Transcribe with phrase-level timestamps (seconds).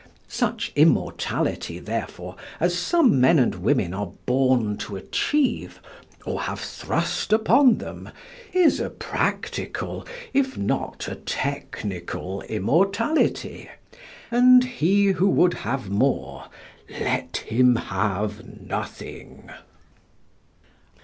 [0.27, 5.79] Such immortality, therefore, as some men and women are born to, achieve,
[6.25, 8.09] or have thrust upon them,
[8.51, 13.69] is a practical if not a technical immortality,
[14.31, 16.45] and he who would have more
[16.89, 19.51] let him have nothing.